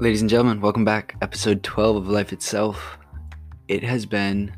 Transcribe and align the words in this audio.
Ladies 0.00 0.22
and 0.22 0.30
gentlemen, 0.30 0.62
welcome 0.62 0.82
back. 0.82 1.14
Episode 1.20 1.62
12 1.62 1.96
of 1.96 2.08
Life 2.08 2.32
Itself. 2.32 2.96
It 3.68 3.82
has 3.82 4.06
been 4.06 4.50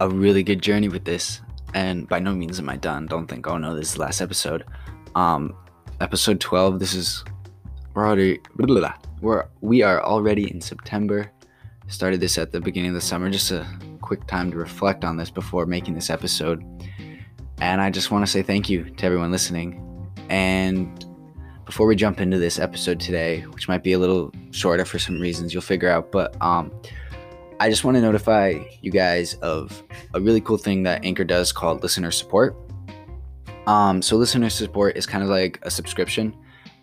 a 0.00 0.08
really 0.08 0.42
good 0.42 0.62
journey 0.62 0.88
with 0.88 1.04
this, 1.04 1.42
and 1.74 2.08
by 2.08 2.18
no 2.18 2.32
means 2.34 2.58
am 2.58 2.70
I 2.70 2.76
done. 2.76 3.04
Don't 3.04 3.26
think, 3.26 3.46
oh 3.46 3.58
no, 3.58 3.74
this 3.74 3.88
is 3.88 3.94
the 3.96 4.00
last 4.00 4.22
episode. 4.22 4.64
Um, 5.14 5.54
episode 6.00 6.40
12, 6.40 6.78
this 6.78 6.94
is, 6.94 7.22
we're 7.92 8.06
already, 8.06 8.40
we're, 9.20 9.44
we 9.60 9.82
are 9.82 10.02
already 10.02 10.50
in 10.50 10.62
September. 10.62 11.30
Started 11.88 12.20
this 12.20 12.38
at 12.38 12.52
the 12.52 12.60
beginning 12.62 12.88
of 12.88 12.94
the 12.94 13.02
summer, 13.02 13.28
just 13.28 13.50
a 13.50 13.66
quick 14.00 14.26
time 14.28 14.50
to 14.50 14.56
reflect 14.56 15.04
on 15.04 15.18
this 15.18 15.28
before 15.28 15.66
making 15.66 15.92
this 15.92 16.08
episode. 16.08 16.64
And 17.60 17.82
I 17.82 17.90
just 17.90 18.10
want 18.10 18.24
to 18.24 18.32
say 18.32 18.40
thank 18.40 18.70
you 18.70 18.84
to 18.88 19.04
everyone 19.04 19.30
listening. 19.30 19.86
And 20.30 21.04
before 21.70 21.86
we 21.86 21.94
jump 21.94 22.20
into 22.20 22.36
this 22.36 22.58
episode 22.58 22.98
today, 22.98 23.42
which 23.42 23.68
might 23.68 23.84
be 23.84 23.92
a 23.92 23.98
little 23.98 24.32
shorter 24.50 24.84
for 24.84 24.98
some 24.98 25.20
reasons 25.20 25.54
you'll 25.54 25.62
figure 25.62 25.88
out, 25.88 26.10
but 26.10 26.36
um, 26.42 26.68
I 27.60 27.70
just 27.70 27.84
want 27.84 27.94
to 27.94 28.00
notify 28.00 28.58
you 28.82 28.90
guys 28.90 29.34
of 29.34 29.80
a 30.12 30.20
really 30.20 30.40
cool 30.40 30.58
thing 30.58 30.82
that 30.82 31.04
Anchor 31.04 31.22
does 31.22 31.52
called 31.52 31.84
listener 31.84 32.10
support. 32.10 32.56
Um, 33.68 34.02
so 34.02 34.16
listener 34.16 34.50
support 34.50 34.96
is 34.96 35.06
kind 35.06 35.22
of 35.22 35.30
like 35.30 35.60
a 35.62 35.70
subscription. 35.70 36.36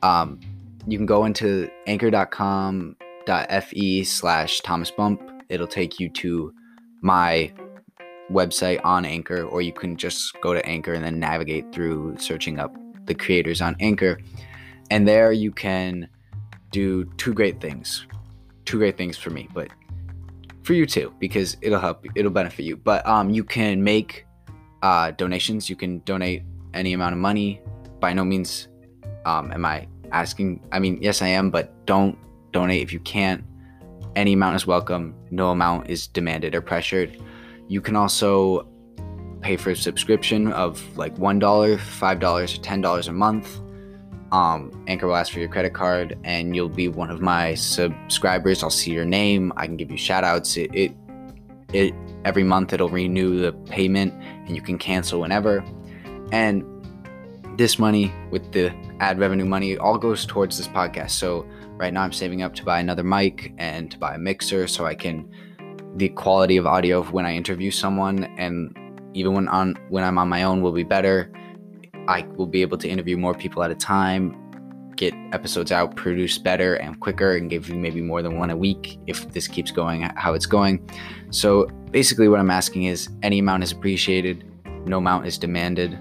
Um, 0.04 0.40
you 0.88 0.98
can 0.98 1.06
go 1.06 1.26
into 1.26 1.70
anchor.com.fe 1.86 2.94
slash 4.06 4.62
Thomas 4.62 4.90
Bump. 4.90 5.22
It'll 5.50 5.68
take 5.68 6.00
you 6.00 6.08
to 6.12 6.54
my 7.02 7.52
website 8.32 8.80
on 8.86 9.04
Anchor, 9.04 9.44
or 9.44 9.62
you 9.62 9.74
can 9.74 9.98
just 9.98 10.40
go 10.40 10.54
to 10.54 10.66
Anchor 10.66 10.94
and 10.94 11.04
then 11.04 11.20
navigate 11.20 11.74
through 11.74 12.16
searching 12.20 12.58
up 12.58 12.74
the 13.06 13.16
creators 13.16 13.60
on 13.60 13.76
Anchor. 13.82 14.18
And 14.90 15.08
there 15.08 15.32
you 15.32 15.52
can 15.52 16.10
do 16.72 17.06
two 17.18 17.34
great 17.34 17.60
things. 17.60 18.06
Two 18.66 18.78
great 18.78 18.98
things 18.98 19.18
for 19.18 19.30
me, 19.30 19.48
but 19.54 19.70
for 20.64 20.74
you 20.74 20.86
too, 20.86 21.14
because 21.20 21.56
it'll 21.62 21.80
help, 21.80 22.06
it'll 22.16 22.32
benefit 22.32 22.64
you. 22.64 22.76
But 22.76 23.08
um, 23.08 23.30
you 23.30 23.44
can 23.44 23.84
make 23.84 24.26
uh, 24.82 25.12
donations. 25.12 25.70
You 25.70 25.76
can 25.76 26.00
donate 26.00 26.44
any 26.74 26.94
amount 26.94 27.14
of 27.14 27.20
money. 27.20 27.62
By 28.00 28.14
no 28.14 28.24
means 28.24 28.68
um, 29.26 29.52
am 29.52 29.66
I 29.66 29.88
asking. 30.12 30.66
I 30.72 30.80
mean, 30.80 31.00
yes, 31.02 31.22
I 31.22 31.28
am, 31.28 31.50
but 31.50 31.86
don't 31.86 32.18
donate 32.52 32.82
if 32.82 32.94
you 32.94 33.00
can't. 33.00 33.44
Any 34.16 34.34
amount 34.34 34.56
is 34.56 34.68
welcome. 34.68 35.16
No 35.32 35.52
amount 35.52 35.90
is 35.90 36.08
demanded 36.08 36.56
or 36.56 36.62
pressured. 36.62 37.18
You 37.68 37.82
can 37.82 37.96
also 37.96 38.68
pay 39.42 39.58
for 39.58 39.72
a 39.72 39.76
subscription 39.76 40.52
of 40.54 40.82
like 40.98 41.16
$1, 41.16 41.40
$5, 41.40 41.40
or 41.42 42.46
$10 42.46 43.08
a 43.08 43.12
month 43.12 43.60
um, 44.32 44.84
Anchor 44.88 45.08
will 45.08 45.16
ask 45.16 45.32
for 45.32 45.40
your 45.40 45.50
credit 45.50 45.74
card 45.74 46.18
and 46.24 46.56
you'll 46.56 46.70
be 46.70 46.88
one 46.88 47.10
of 47.10 47.22
my 47.22 47.54
subscribers. 47.56 48.64
I'll 48.64 48.70
see 48.70 48.92
your 48.92 49.06
name. 49.06 49.54
I 49.56 49.66
can 49.66 49.78
give 49.78 49.92
you 49.92 49.98
shout 49.98 50.24
outs. 50.24 50.58
It, 50.58 50.70
it, 50.74 50.92
it, 51.74 51.94
every 52.26 52.44
month 52.44 52.74
it'll 52.74 52.90
renew 52.90 53.40
the 53.40 53.54
payment 53.54 54.14
and 54.14 54.56
you 54.56 54.62
can 54.62 54.78
cancel 54.78 55.22
whenever. 55.22 55.64
And 56.32 56.64
this 57.58 57.80
money 57.80 58.14
with 58.30 58.52
the 58.52 58.74
ad 59.00 59.20
revenue 59.20 59.46
money 59.46 59.78
all 59.78 59.98
goes 59.98 60.26
towards 60.26 60.58
this 60.58 60.68
podcast. 60.68 61.12
So 61.12 61.46
right 61.78 61.94
now 61.94 62.04
I'm 62.04 62.14
saving 62.14 62.42
up 62.42 62.54
to 62.56 62.64
buy 62.64 62.80
another 62.80 63.04
mic 63.04 63.54
and 63.58 63.90
to 63.92 63.98
buy 63.98 64.16
a 64.16 64.18
mixer 64.18 64.68
so 64.68 64.86
I 64.86 64.96
can 64.96 65.30
the 65.96 66.10
quality 66.10 66.58
of 66.58 66.68
audio 66.68 67.00
of 67.00 67.14
when 67.14 67.26
I 67.26 67.34
interview 67.34 67.72
someone 67.72 68.26
and 68.38 68.76
even 69.14 69.34
when 69.34 69.48
on 69.48 69.76
when 69.90 70.04
I'm 70.04 70.18
on 70.18 70.30
my 70.30 70.44
own 70.44 70.62
will 70.62 70.72
be 70.72 70.84
better 70.84 71.32
I 72.08 72.22
will 72.36 72.48
be 72.48 72.62
able 72.62 72.78
to 72.78 72.88
interview 72.88 73.18
more 73.18 73.34
people 73.34 73.64
at 73.64 73.72
a 73.72 73.76
time, 73.76 74.36
get 74.96 75.14
episodes 75.32 75.72
out 75.72 75.96
produced 75.96 76.44
better 76.44 76.76
and 76.76 77.00
quicker, 77.00 77.36
and 77.36 77.50
give 77.50 77.70
you 77.70 77.76
maybe 77.76 78.02
more 78.02 78.22
than 78.22 78.38
one 78.38 78.50
a 78.50 78.58
week 78.58 79.00
if 79.08 79.32
this 79.32 79.48
keeps 79.48 79.72
going 79.72 80.02
how 80.16 80.34
it's 80.34 80.46
going. 80.46 80.90
So 81.30 81.68
basically, 81.92 82.28
what 82.30 82.40
I'm 82.40 82.52
asking 82.52 82.86
is 82.86 83.10
any 83.24 83.40
amount 83.40 83.64
is 83.64 83.72
appreciated, 83.72 84.44
no 84.86 84.98
amount 84.98 85.28
is 85.28 85.38
demanded. 85.38 85.98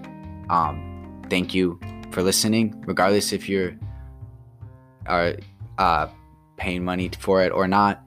Um, 0.48 1.22
thank 1.28 1.54
you 1.54 1.78
for 2.10 2.22
listening, 2.22 2.82
regardless 2.86 3.32
if 3.32 3.48
you're 3.48 3.74
are 5.06 5.34
uh, 5.78 6.08
paying 6.56 6.84
money 6.84 7.10
for 7.18 7.42
it 7.42 7.52
or 7.52 7.68
not. 7.68 8.02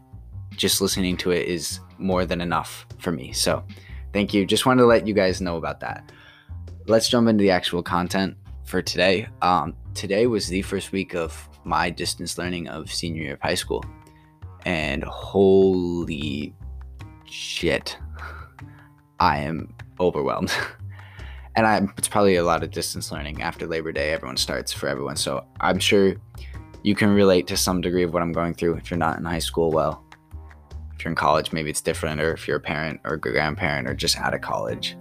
Just 0.51 0.81
listening 0.81 1.15
to 1.17 1.31
it 1.31 1.47
is 1.47 1.79
more 1.97 2.25
than 2.25 2.41
enough 2.41 2.85
for 2.97 3.11
me. 3.11 3.31
So, 3.31 3.63
thank 4.11 4.33
you. 4.33 4.45
Just 4.45 4.65
wanted 4.65 4.81
to 4.81 4.87
let 4.87 5.07
you 5.07 5.13
guys 5.13 5.39
know 5.39 5.55
about 5.55 5.79
that 5.81 6.11
let's 6.89 7.07
jump 7.07 7.29
into 7.29 7.43
the 7.43 7.51
actual 7.51 7.83
content 7.83 8.35
for 8.65 8.81
today. 8.81 9.27
Um, 9.43 9.75
today 9.93 10.25
was 10.25 10.47
the 10.47 10.63
first 10.63 10.91
week 10.91 11.13
of 11.13 11.47
my 11.63 11.89
distance 11.91 12.37
learning 12.37 12.67
of 12.67 12.91
senior 12.91 13.23
year 13.23 13.33
of 13.33 13.41
high 13.41 13.55
school, 13.55 13.85
and 14.65 15.03
holy 15.03 16.55
shit, 17.25 17.95
I 19.19 19.37
am 19.39 19.73
overwhelmed. 19.99 20.51
and 21.55 21.67
I, 21.67 21.87
it's 21.97 22.07
probably 22.07 22.37
a 22.37 22.43
lot 22.43 22.63
of 22.63 22.71
distance 22.71 23.11
learning 23.11 23.43
after 23.43 23.67
Labor 23.67 23.91
Day. 23.91 24.11
Everyone 24.11 24.37
starts 24.37 24.73
for 24.73 24.87
everyone, 24.89 25.15
so 25.15 25.45
I'm 25.61 25.79
sure 25.79 26.15
you 26.81 26.95
can 26.95 27.09
relate 27.09 27.45
to 27.47 27.57
some 27.57 27.81
degree 27.81 28.03
of 28.03 28.13
what 28.13 28.23
I'm 28.23 28.31
going 28.31 28.55
through. 28.55 28.75
If 28.75 28.89
you're 28.89 28.97
not 28.97 29.19
in 29.19 29.25
high 29.25 29.39
school, 29.39 29.69
well, 29.69 30.03
if 30.95 31.05
you're 31.05 31.11
in 31.11 31.15
college, 31.15 31.53
maybe 31.53 31.69
it's 31.69 31.81
different, 31.81 32.19
or 32.19 32.33
if 32.33 32.47
you're 32.47 32.57
a 32.57 32.61
parent 32.61 32.99
or 33.03 33.13
a 33.13 33.19
grandparent 33.19 33.87
or 33.87 33.93
just 33.93 34.17
out 34.17 34.33
of 34.33 34.41
college, 34.41 34.97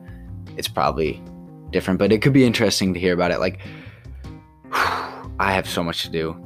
it's 0.59 0.69
probably 0.69 1.23
different, 1.71 1.99
but 1.99 2.13
it 2.13 2.23
could 2.23 2.33
be 2.33 2.45
interesting 2.45 2.95
to 2.95 3.01
hear 3.01 3.15
about 3.15 3.31
it. 3.31 3.39
Like, 3.39 3.61
I 4.73 5.53
have 5.53 5.69
so 5.69 5.83
much 5.83 6.03
to 6.03 6.11
do. 6.11 6.37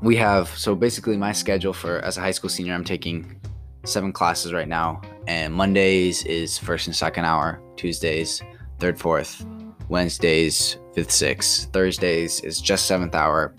We 0.00 0.16
have, 0.16 0.48
so 0.48 0.74
basically, 0.74 1.16
my 1.16 1.32
schedule 1.32 1.72
for 1.72 2.00
as 2.00 2.16
a 2.16 2.20
high 2.20 2.32
school 2.32 2.50
senior, 2.50 2.74
I'm 2.74 2.84
taking 2.84 3.40
seven 3.84 4.12
classes 4.12 4.52
right 4.52 4.68
now, 4.68 5.00
and 5.26 5.54
Mondays 5.54 6.24
is 6.24 6.58
first 6.58 6.86
and 6.86 6.96
second 6.96 7.24
hour, 7.24 7.60
Tuesdays, 7.76 8.42
third, 8.78 8.98
fourth, 8.98 9.44
Wednesdays, 9.88 10.78
fifth, 10.94 11.10
sixth, 11.10 11.72
Thursdays 11.72 12.40
is 12.40 12.60
just 12.60 12.86
seventh 12.86 13.14
hour, 13.14 13.54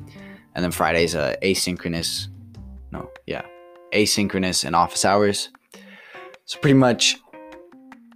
and 0.56 0.64
then 0.64 0.72
Fridays, 0.72 1.16
uh, 1.16 1.36
asynchronous, 1.42 2.28
no, 2.92 3.10
yeah, 3.26 3.44
asynchronous 3.94 4.66
and 4.66 4.76
office 4.76 5.06
hours. 5.06 5.50
So 6.46 6.60
pretty 6.60 6.74
much 6.78 7.18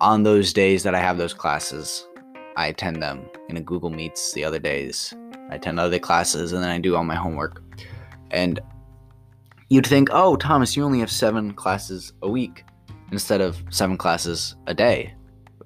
on 0.01 0.23
those 0.23 0.53
days 0.53 0.83
that 0.83 0.95
I 0.95 0.99
have 0.99 1.17
those 1.17 1.33
classes, 1.33 2.07
I 2.55 2.67
attend 2.67 3.01
them 3.01 3.29
in 3.49 3.57
a 3.57 3.61
Google 3.61 3.89
Meets 3.89 4.33
the 4.33 4.43
other 4.43 4.59
days. 4.59 5.13
I 5.49 5.55
attend 5.55 5.79
other 5.79 5.99
classes 5.99 6.53
and 6.53 6.63
then 6.63 6.69
I 6.69 6.77
do 6.79 6.95
all 6.95 7.03
my 7.03 7.15
homework. 7.15 7.63
And 8.31 8.59
you'd 9.69 9.87
think, 9.87 10.09
oh, 10.11 10.35
Thomas, 10.35 10.75
you 10.75 10.83
only 10.83 10.99
have 10.99 11.11
seven 11.11 11.53
classes 11.53 12.13
a 12.21 12.29
week 12.29 12.63
instead 13.11 13.41
of 13.41 13.61
seven 13.69 13.97
classes 13.97 14.55
a 14.67 14.73
day. 14.73 15.13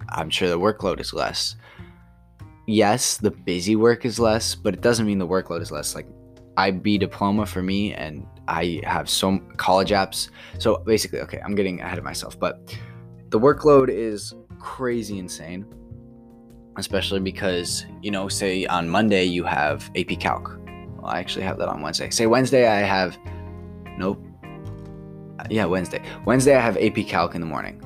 I'm 0.09 0.29
sure 0.29 0.49
the 0.49 0.59
workload 0.59 0.99
is 0.99 1.13
less. 1.13 1.55
Yes, 2.67 3.17
the 3.17 3.31
busy 3.31 3.75
work 3.75 4.05
is 4.05 4.19
less, 4.19 4.55
but 4.55 4.73
it 4.73 4.81
doesn't 4.81 5.05
mean 5.05 5.17
the 5.17 5.27
workload 5.27 5.61
is 5.61 5.71
less. 5.71 5.95
Like, 5.95 6.07
IB 6.57 6.97
diploma 6.97 7.45
for 7.45 7.61
me, 7.61 7.93
and 7.93 8.25
I 8.47 8.81
have 8.83 9.09
some 9.09 9.49
college 9.57 9.91
apps. 9.91 10.29
So 10.59 10.77
basically, 10.77 11.19
okay, 11.21 11.41
I'm 11.43 11.55
getting 11.55 11.81
ahead 11.81 11.97
of 11.97 12.03
myself, 12.03 12.39
but 12.39 12.59
the 13.31 13.39
workload 13.39 13.87
is 13.87 14.33
crazy 14.59 15.17
insane, 15.17 15.65
especially 16.77 17.21
because, 17.21 17.85
you 18.01 18.11
know, 18.11 18.27
say 18.27 18.65
on 18.65 18.89
Monday 18.89 19.23
you 19.23 19.45
have 19.45 19.89
AP 19.95 20.19
Calc. 20.19 20.59
Well, 20.97 21.05
I 21.05 21.19
actually 21.19 21.45
have 21.45 21.57
that 21.59 21.69
on 21.69 21.81
Wednesday. 21.81 22.09
Say 22.09 22.27
Wednesday 22.27 22.67
I 22.67 22.81
have, 22.81 23.17
nope. 23.97 24.21
Uh, 25.39 25.45
yeah, 25.49 25.63
Wednesday. 25.63 26.03
Wednesday 26.25 26.55
I 26.55 26.59
have 26.59 26.75
AP 26.77 27.07
Calc 27.07 27.33
in 27.33 27.39
the 27.39 27.47
morning. 27.47 27.81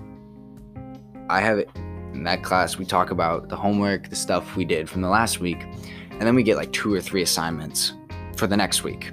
I 1.29 1.41
have 1.41 1.59
it 1.59 1.69
in 1.75 2.23
that 2.23 2.41
class. 2.41 2.79
We 2.79 2.85
talk 2.85 3.11
about 3.11 3.47
the 3.47 3.55
homework, 3.55 4.09
the 4.09 4.15
stuff 4.15 4.55
we 4.55 4.65
did 4.65 4.89
from 4.89 5.03
the 5.03 5.09
last 5.09 5.39
week, 5.39 5.61
and 6.09 6.21
then 6.21 6.33
we 6.33 6.41
get 6.41 6.57
like 6.57 6.73
two 6.73 6.91
or 6.91 7.01
three 7.01 7.21
assignments 7.21 7.93
for 8.35 8.47
the 8.47 8.57
next 8.57 8.83
week. 8.83 9.11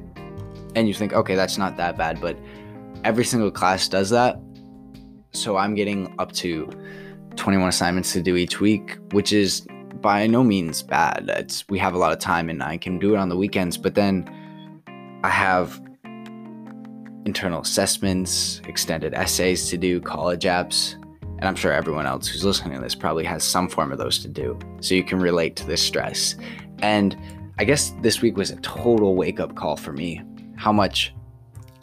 And 0.74 0.88
you 0.88 0.94
think, 0.94 1.12
okay, 1.12 1.34
that's 1.34 1.58
not 1.58 1.76
that 1.76 1.98
bad, 1.98 2.22
but 2.22 2.38
every 3.04 3.26
single 3.26 3.50
class 3.50 3.86
does 3.86 4.08
that 4.08 4.40
so 5.32 5.56
I'm 5.56 5.74
getting 5.74 6.14
up 6.18 6.32
to 6.32 6.70
21 7.36 7.68
assignments 7.68 8.12
to 8.12 8.22
do 8.22 8.36
each 8.36 8.60
week, 8.60 8.98
which 9.12 9.32
is 9.32 9.66
by 10.00 10.26
no 10.26 10.42
means 10.42 10.82
bad. 10.82 11.30
It's 11.36 11.66
we 11.68 11.78
have 11.78 11.94
a 11.94 11.98
lot 11.98 12.12
of 12.12 12.18
time 12.18 12.50
and 12.50 12.62
I 12.62 12.76
can 12.76 12.98
do 12.98 13.14
it 13.14 13.18
on 13.18 13.28
the 13.28 13.36
weekends, 13.36 13.76
but 13.76 13.94
then 13.94 14.28
I 15.24 15.28
have 15.30 15.80
internal 17.24 17.60
assessments, 17.60 18.60
extended 18.66 19.14
essays 19.14 19.70
to 19.70 19.78
do, 19.78 20.00
college 20.00 20.44
apps, 20.44 20.94
and 21.22 21.44
I'm 21.44 21.54
sure 21.54 21.72
everyone 21.72 22.06
else 22.06 22.28
who's 22.28 22.44
listening 22.44 22.74
to 22.74 22.80
this 22.80 22.94
probably 22.94 23.24
has 23.24 23.44
some 23.44 23.68
form 23.68 23.92
of 23.92 23.98
those 23.98 24.18
to 24.20 24.28
do. 24.28 24.58
So 24.80 24.94
you 24.94 25.04
can 25.04 25.18
relate 25.18 25.56
to 25.56 25.66
this 25.66 25.82
stress. 25.82 26.36
And 26.80 27.16
I 27.58 27.64
guess 27.64 27.92
this 28.00 28.20
week 28.20 28.36
was 28.36 28.50
a 28.50 28.56
total 28.56 29.14
wake 29.14 29.40
up 29.40 29.54
call 29.54 29.76
for 29.76 29.92
me. 29.92 30.22
How 30.56 30.72
much 30.72 31.14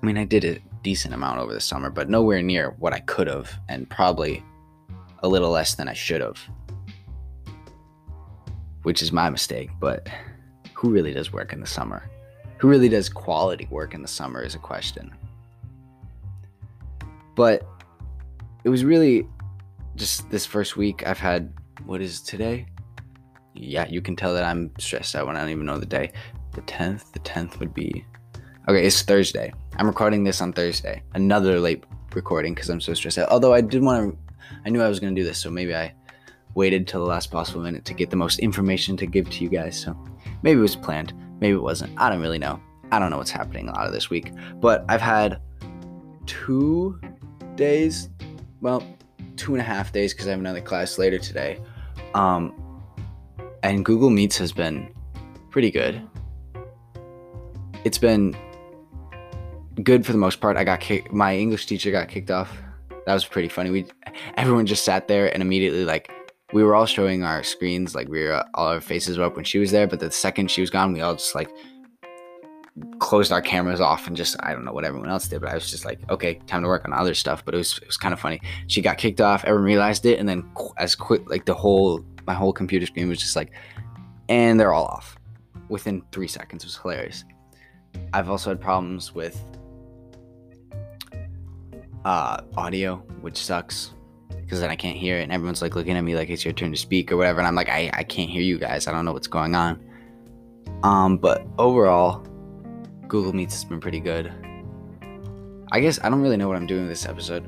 I 0.01 0.05
mean, 0.05 0.17
I 0.17 0.23
did 0.23 0.45
it 0.45 0.61
decent 0.83 1.13
amount 1.13 1.39
over 1.39 1.53
the 1.53 1.59
summer, 1.59 1.89
but 1.89 2.09
nowhere 2.09 2.41
near 2.41 2.71
what 2.79 2.93
I 2.93 2.99
could 2.99 3.27
have, 3.27 3.51
and 3.67 3.89
probably 3.89 4.43
a 5.23 5.27
little 5.27 5.51
less 5.51 5.75
than 5.75 5.87
I 5.87 5.93
should 5.93 6.21
have. 6.21 6.39
Which 8.83 9.01
is 9.01 9.11
my 9.11 9.29
mistake, 9.29 9.69
but 9.79 10.07
who 10.73 10.89
really 10.89 11.13
does 11.13 11.33
work 11.33 11.51
in 11.51 11.59
the 11.59 11.67
summer? 11.67 12.09
who 12.59 12.67
really 12.67 12.89
does 12.89 13.07
quality 13.07 13.67
work 13.71 13.93
in 13.93 14.01
the 14.01 14.07
summer 14.07 14.43
is 14.43 14.53
a 14.53 14.59
question. 14.59 15.11
But 17.35 17.65
it 18.65 18.69
was 18.69 18.83
really 18.83 19.25
just 19.95 20.29
this 20.29 20.45
first 20.45 20.75
week 20.75 21.07
I've 21.07 21.19
had 21.19 21.53
what 21.85 22.01
is 22.01 22.19
today? 22.19 22.67
Yeah, 23.55 23.87
you 23.87 24.01
can 24.01 24.15
tell 24.17 24.33
that 24.33 24.43
I'm 24.43 24.71
stressed 24.77 25.15
out 25.15 25.25
when 25.25 25.37
I 25.37 25.39
don't 25.39 25.49
even 25.49 25.65
know 25.65 25.77
the 25.77 25.85
day. 25.85 26.11
The 26.51 26.61
10th, 26.61 27.13
the 27.13 27.19
10th 27.19 27.59
would 27.59 27.73
be 27.73 28.05
Okay, 28.69 28.85
it's 28.85 29.01
Thursday. 29.01 29.51
I'm 29.77 29.87
recording 29.87 30.23
this 30.23 30.41
on 30.41 30.53
Thursday. 30.53 31.01
Another 31.15 31.59
late 31.59 31.85
recording 32.13 32.53
because 32.53 32.69
I'm 32.69 32.79
so 32.79 32.93
stressed 32.93 33.17
out. 33.17 33.27
Although 33.29 33.51
I 33.51 33.61
did 33.61 33.81
want 33.81 34.13
to 34.13 34.35
I 34.63 34.69
knew 34.69 34.79
I 34.79 34.87
was 34.87 34.99
going 34.99 35.15
to 35.15 35.19
do 35.19 35.27
this, 35.27 35.39
so 35.39 35.49
maybe 35.49 35.73
I 35.73 35.91
waited 36.53 36.87
till 36.87 36.99
the 37.03 37.09
last 37.09 37.31
possible 37.31 37.61
minute 37.61 37.83
to 37.85 37.95
get 37.95 38.11
the 38.11 38.15
most 38.15 38.37
information 38.37 38.95
to 38.97 39.07
give 39.07 39.27
to 39.31 39.43
you 39.43 39.49
guys. 39.49 39.75
So 39.75 39.97
maybe 40.43 40.59
it 40.59 40.61
was 40.61 40.75
planned, 40.75 41.15
maybe 41.39 41.55
it 41.55 41.63
wasn't. 41.63 41.99
I 41.99 42.11
don't 42.11 42.21
really 42.21 42.37
know. 42.37 42.61
I 42.91 42.99
don't 42.99 43.09
know 43.09 43.17
what's 43.17 43.31
happening 43.31 43.69
a 43.69 43.71
lot 43.71 43.87
of 43.87 43.91
this 43.91 44.11
week, 44.11 44.33
but 44.61 44.85
I've 44.87 45.01
had 45.01 45.41
two 46.27 47.01
days, 47.55 48.09
well, 48.61 48.83
two 49.35 49.55
and 49.55 49.61
a 49.61 49.65
half 49.65 49.91
days 49.91 50.13
because 50.13 50.27
I 50.27 50.29
have 50.29 50.39
another 50.39 50.61
class 50.61 50.99
later 50.99 51.17
today. 51.17 51.59
Um, 52.13 52.53
and 53.63 53.83
Google 53.83 54.11
Meets 54.11 54.37
has 54.37 54.51
been 54.51 54.93
pretty 55.49 55.71
good. 55.71 55.99
It's 57.83 57.97
been 57.97 58.35
good 59.83 60.05
for 60.05 60.11
the 60.11 60.17
most 60.17 60.41
part. 60.41 60.57
I 60.57 60.63
got 60.63 60.79
kicked. 60.79 61.11
My 61.11 61.35
English 61.35 61.65
teacher 61.65 61.91
got 61.91 62.07
kicked 62.07 62.31
off. 62.31 62.55
That 63.05 63.13
was 63.13 63.25
pretty 63.25 63.49
funny. 63.49 63.69
We 63.69 63.85
everyone 64.35 64.65
just 64.65 64.85
sat 64.85 65.07
there 65.07 65.31
and 65.33 65.41
immediately 65.41 65.85
like 65.85 66.11
we 66.53 66.63
were 66.63 66.75
all 66.75 66.85
showing 66.85 67.23
our 67.23 67.43
screens 67.43 67.95
like 67.95 68.07
we 68.07 68.23
were 68.23 68.43
all 68.55 68.67
our 68.67 68.81
faces 68.81 69.17
were 69.17 69.25
up 69.25 69.35
when 69.35 69.45
she 69.45 69.59
was 69.59 69.71
there. 69.71 69.87
But 69.87 69.99
the 69.99 70.11
second 70.11 70.51
she 70.51 70.61
was 70.61 70.69
gone, 70.69 70.93
we 70.93 71.01
all 71.01 71.15
just 71.15 71.35
like 71.35 71.49
closed 72.99 73.31
our 73.31 73.41
cameras 73.41 73.81
off 73.81 74.07
and 74.07 74.15
just 74.15 74.35
I 74.41 74.53
don't 74.53 74.65
know 74.65 74.73
what 74.73 74.85
everyone 74.85 75.09
else 75.09 75.27
did, 75.27 75.41
but 75.41 75.49
I 75.49 75.55
was 75.55 75.69
just 75.69 75.85
like, 75.85 75.99
okay, 76.09 76.35
time 76.47 76.61
to 76.63 76.67
work 76.67 76.85
on 76.85 76.93
other 76.93 77.13
stuff. 77.13 77.43
But 77.43 77.55
it 77.55 77.57
was 77.57 77.77
it 77.77 77.87
was 77.87 77.97
kind 77.97 78.13
of 78.13 78.19
funny. 78.19 78.41
She 78.67 78.81
got 78.81 78.97
kicked 78.97 79.21
off. 79.21 79.43
Everyone 79.43 79.65
realized 79.65 80.05
it, 80.05 80.19
and 80.19 80.27
then 80.27 80.49
as 80.77 80.95
quick 80.95 81.29
like 81.29 81.45
the 81.45 81.53
whole 81.53 82.03
my 82.27 82.33
whole 82.33 82.53
computer 82.53 82.85
screen 82.85 83.09
was 83.09 83.19
just 83.19 83.35
like, 83.35 83.51
and 84.27 84.59
they're 84.59 84.73
all 84.73 84.85
off 84.85 85.17
within 85.69 86.03
three 86.11 86.27
seconds. 86.27 86.63
It 86.63 86.67
was 86.67 86.77
hilarious. 86.77 87.23
I've 88.13 88.29
also 88.29 88.51
had 88.51 88.61
problems 88.61 89.13
with 89.13 89.41
uh, 92.05 92.41
audio, 92.57 92.97
which 93.21 93.37
sucks 93.37 93.91
because 94.41 94.61
then 94.61 94.69
I 94.69 94.75
can't 94.75 94.97
hear 94.97 95.19
it, 95.19 95.23
and 95.23 95.31
everyone's 95.31 95.61
like 95.61 95.75
looking 95.75 95.95
at 95.95 96.01
me 96.01 96.15
like 96.15 96.29
it's 96.29 96.43
your 96.43 96.53
turn 96.53 96.71
to 96.71 96.77
speak 96.77 97.11
or 97.11 97.17
whatever, 97.17 97.39
and 97.39 97.47
I'm 97.47 97.55
like, 97.55 97.69
I, 97.69 97.91
I 97.93 98.03
can't 98.03 98.29
hear 98.29 98.41
you 98.41 98.57
guys. 98.57 98.87
I 98.87 98.91
don't 98.91 99.05
know 99.05 99.13
what's 99.13 99.27
going 99.27 99.53
on. 99.53 99.79
Um, 100.83 101.17
but 101.17 101.45
overall, 101.57 102.25
Google 103.07 103.33
Meets 103.33 103.53
has 103.53 103.63
been 103.63 103.79
pretty 103.79 103.99
good. 103.99 104.33
I 105.71 105.79
guess 105.79 105.99
I 106.03 106.09
don't 106.09 106.21
really 106.21 106.37
know 106.37 106.47
what 106.47 106.57
I'm 106.57 106.65
doing 106.65 106.87
this 106.87 107.05
episode. 107.05 107.47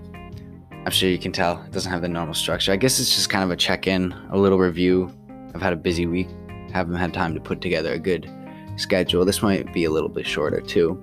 I'm 0.72 0.92
sure 0.92 1.10
you 1.10 1.18
can 1.18 1.32
tell 1.32 1.64
it 1.64 1.72
doesn't 1.72 1.92
have 1.92 2.02
the 2.02 2.08
normal 2.08 2.34
structure. 2.34 2.72
I 2.72 2.76
guess 2.76 3.00
it's 3.00 3.16
just 3.16 3.30
kind 3.30 3.44
of 3.44 3.52
a 3.52 3.56
check-in, 3.56 4.14
a 4.32 4.38
little 4.38 4.60
review. 4.60 5.12
I've 5.56 5.62
had 5.62 5.74
a 5.74 5.78
busy 5.78 6.06
week. 6.06 6.28
Haven't 6.72 6.96
had 6.96 7.14
time 7.14 7.34
to 7.34 7.40
put 7.40 7.62
together 7.62 7.94
a 7.94 8.00
good 8.00 8.30
schedule. 8.78 9.26
This 9.26 9.42
might 9.42 9.74
be 9.74 9.86
a 9.86 9.92
little 9.92 10.10
bit 10.10 10.26
shorter 10.26 10.62
too, 10.62 11.02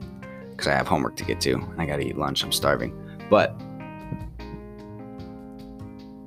because 0.51 0.67
I 0.67 0.75
have 0.75 0.87
homework 0.87 1.17
to 1.17 1.25
get 1.25 1.41
to. 1.43 1.61
I 1.77 1.87
gotta 1.87 2.03
eat 2.03 2.17
lunch. 2.17 2.43
I'm 2.45 2.53
starving. 2.53 3.08
But 3.31 3.59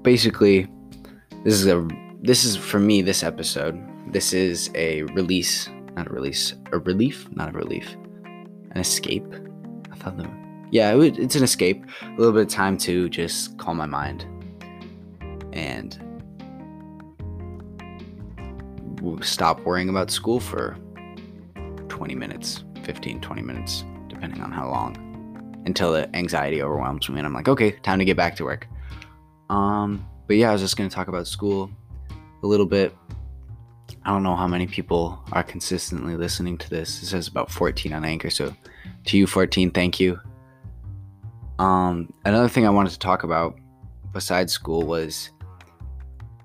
basically, 0.03 0.67
this 1.43 1.55
is 1.55 1.67
a 1.67 1.87
this 2.21 2.43
is 2.43 2.55
for 2.55 2.79
me 2.79 3.01
this 3.01 3.23
episode. 3.23 3.81
This 4.11 4.33
is 4.33 4.69
a 4.75 5.03
release, 5.03 5.69
not 5.95 6.07
a 6.07 6.13
release, 6.13 6.53
a 6.71 6.79
relief, 6.79 7.27
not 7.31 7.49
a 7.49 7.57
relief 7.57 7.95
an 8.71 8.81
escape. 8.81 9.25
I 9.91 9.95
thought 9.95 10.17
the 10.17 10.29
yeah, 10.71 10.95
it, 10.95 11.19
it's 11.19 11.35
an 11.35 11.43
escape. 11.43 11.83
A 12.01 12.09
little 12.17 12.31
bit 12.31 12.43
of 12.43 12.47
time 12.47 12.77
to 12.79 13.09
just 13.09 13.57
calm 13.57 13.75
my 13.75 13.85
mind 13.85 14.25
and 15.51 15.99
stop 19.21 19.59
worrying 19.61 19.89
about 19.89 20.09
school 20.09 20.39
for 20.39 20.77
20 21.89 22.15
minutes, 22.15 22.63
15, 22.83 23.19
20 23.19 23.41
minutes, 23.41 23.83
depending 24.07 24.41
on 24.41 24.51
how 24.51 24.69
long, 24.69 24.95
until 25.65 25.91
the 25.93 26.13
anxiety 26.15 26.61
overwhelms 26.61 27.09
me 27.09 27.17
and 27.17 27.25
I'm 27.25 27.33
like, 27.33 27.47
okay, 27.47 27.71
time 27.71 27.99
to 27.99 28.05
get 28.05 28.17
back 28.17 28.35
to 28.37 28.43
work. 28.43 28.67
Um, 29.49 30.05
but 30.27 30.37
yeah, 30.37 30.49
I 30.49 30.53
was 30.53 30.61
just 30.61 30.77
gonna 30.77 30.89
talk 30.89 31.07
about 31.07 31.27
school 31.27 31.69
a 32.43 32.47
little 32.47 32.65
bit. 32.65 32.95
I 34.03 34.09
don't 34.09 34.23
know 34.23 34.35
how 34.35 34.47
many 34.47 34.65
people 34.65 35.23
are 35.31 35.43
consistently 35.43 36.15
listening 36.15 36.57
to 36.59 36.69
this. 36.69 37.03
It 37.03 37.07
says 37.07 37.27
about 37.27 37.51
14 37.51 37.93
on 37.93 38.05
Anchor, 38.05 38.29
so 38.29 38.55
to 39.05 39.17
you 39.17 39.27
14, 39.27 39.71
thank 39.71 39.99
you. 39.99 40.19
Um, 41.59 42.11
another 42.25 42.49
thing 42.49 42.65
I 42.65 42.71
wanted 42.71 42.93
to 42.93 42.99
talk 42.99 43.23
about 43.23 43.59
besides 44.13 44.51
school 44.53 44.83
was 44.83 45.29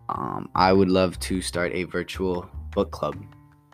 um, 0.08 0.50
I 0.54 0.72
would 0.72 0.90
love 0.90 1.18
to 1.20 1.40
start 1.40 1.72
a 1.72 1.84
virtual 1.84 2.48
book 2.72 2.90
club 2.90 3.16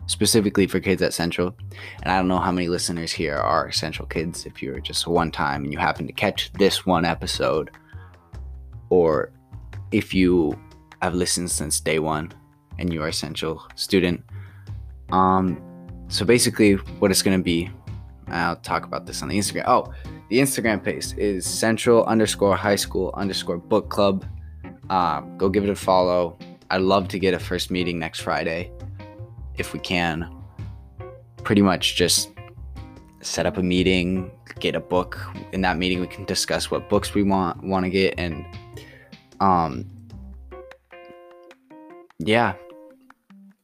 specifically 0.07 0.67
for 0.67 0.81
kids 0.81 1.03
at 1.03 1.15
Central. 1.15 1.57
And 2.03 2.13
I 2.13 2.17
don't 2.17 2.29
know 2.29 2.39
how 2.39 2.53
many 2.53 2.69
listeners 2.69 3.13
here 3.13 3.37
are 3.37 3.73
Central 3.73 4.07
kids. 4.07 4.47
If 4.47 4.63
you're 4.63 4.81
just 4.81 5.07
one 5.07 5.31
time 5.31 5.65
and 5.65 5.73
you 5.73 5.79
happen 5.79 6.07
to 6.07 6.13
catch 6.13 6.53
this 6.55 6.85
one 6.85 7.05
episode, 7.05 7.71
or 8.91 9.33
if 9.91 10.13
you 10.15 10.59
have 11.01 11.15
listened 11.15 11.51
since 11.51 11.81
day 11.81 11.99
one, 11.99 12.33
and 12.79 12.93
you 12.93 13.03
are 13.03 13.09
a 13.09 13.13
Central 13.13 13.67
student. 13.75 14.23
Um, 15.11 15.61
so 16.09 16.25
basically, 16.25 16.75
what 16.75 17.11
it's 17.11 17.23
going 17.23 17.39
to 17.39 17.43
be, 17.43 17.71
I'll 18.29 18.57
talk 18.57 18.85
about 18.85 19.07
this 19.07 19.23
on 19.23 19.29
the 19.29 19.39
Instagram. 19.39 19.65
Oh, 19.67 19.93
the 20.31 20.39
Instagram 20.39 20.83
page 20.83 21.13
is 21.19 21.45
central 21.45 22.05
underscore 22.07 22.57
high 22.57 22.77
school 22.77 23.13
underscore 23.15 23.59
book 23.59 23.91
club. 23.91 24.25
Uh, 24.89 25.21
go 25.37 25.49
give 25.51 25.65
it 25.65 25.71
a 25.71 25.77
follow. 25.77 26.39
I'd 26.71 26.81
love 26.81 27.09
to 27.09 27.19
get 27.19 27.35
a 27.35 27.39
first 27.39 27.71
meeting 27.71 27.99
next 27.99 28.21
Friday 28.21 28.72
if 29.63 29.73
we 29.73 29.79
can. 29.79 30.29
Pretty 31.45 31.63
much 31.63 31.97
just 31.97 32.31
set 33.21 33.47
up 33.47 33.57
a 33.57 33.63
meeting, 33.63 34.31
get 34.59 34.75
a 34.75 34.81
book. 34.81 35.19
In 35.53 35.63
that 35.63 35.79
meeting, 35.79 36.01
we 36.01 36.09
can 36.09 36.25
discuss 36.25 36.71
what 36.71 36.89
books 36.89 37.15
we 37.15 37.23
want 37.23 37.63
want 37.63 37.85
to 37.85 37.91
get, 37.91 38.15
and 38.19 38.45
um, 39.41 39.87
yeah, 42.19 42.55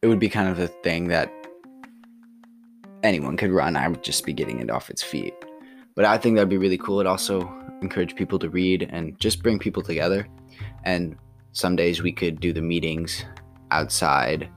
it 0.02 0.06
would 0.06 0.18
be 0.18 0.28
kind 0.28 0.48
of 0.48 0.58
a 0.58 0.68
thing 0.68 1.08
that 1.08 1.32
anyone 3.02 3.36
could 3.36 3.50
run. 3.50 3.76
I 3.76 3.88
would 3.88 4.02
just 4.02 4.24
be 4.24 4.32
getting 4.32 4.60
it 4.60 4.70
off 4.70 4.90
its 4.90 5.02
feet. 5.02 5.34
But 5.94 6.04
I 6.04 6.16
think 6.18 6.36
that'd 6.36 6.48
be 6.48 6.58
really 6.58 6.78
cool. 6.78 7.00
It 7.00 7.06
also 7.06 7.52
encourage 7.82 8.14
people 8.14 8.38
to 8.38 8.48
read 8.48 8.88
and 8.92 9.18
just 9.18 9.42
bring 9.42 9.58
people 9.58 9.82
together. 9.82 10.26
And 10.84 11.16
some 11.52 11.76
days 11.76 12.02
we 12.02 12.12
could 12.12 12.40
do 12.40 12.52
the 12.52 12.62
meetings 12.62 13.24
outside, 13.70 14.48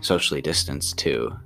socially 0.00 0.40
distanced 0.40 0.98
too. 0.98 1.36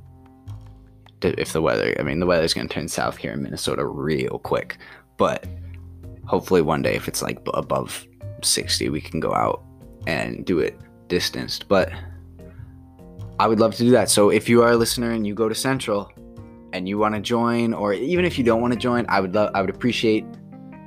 If 1.23 1.53
the 1.53 1.61
weather, 1.61 1.95
I 1.99 2.03
mean, 2.03 2.21
the 2.21 2.27
weather's 2.27 2.55
going 2.55 2.69
to 2.69 2.75
turn 2.75 2.89
south 2.89 3.17
here 3.17 3.33
in 3.33 3.43
Minnesota 3.43 3.85
real 3.85 4.39
quick. 4.39 4.79
But 5.19 5.47
hopefully 6.27 6.63
one 6.63 6.83
day, 6.83 6.95
if 6.95 7.09
it's 7.09 7.23
like 7.23 7.39
above 7.53 8.07
60, 8.43 8.89
we 8.89 9.01
can 9.01 9.21
go 9.21 9.35
out 9.35 9.63
and 10.07 10.47
do 10.47 10.61
it 10.61 10.79
distanced. 11.09 11.69
But 11.69 11.93
I 13.39 13.47
would 13.47 13.61
love 13.61 13.75
to 13.77 13.83
do 13.83 13.91
that. 13.91 14.09
So 14.11 14.31
if 14.31 14.49
you 14.49 14.63
are 14.63 14.73
a 14.73 14.77
listener 14.77 15.11
and 15.11 15.27
you 15.27 15.35
go 15.35 15.49
to 15.49 15.55
Central 15.55 16.11
and 16.73 16.89
you 16.89 16.99
want 16.99 17.15
to 17.15 17.21
join, 17.21 17.75
or 17.75 17.93
even 17.93 18.25
if 18.25 18.39
you 18.39 18.45
don't 18.45 18.61
want 18.61 18.73
to 18.73 18.79
join, 18.79 19.05
I 19.09 19.21
would 19.21 19.35
love, 19.35 19.51
I 19.55 19.61
would 19.61 19.71
appreciate 19.71 20.25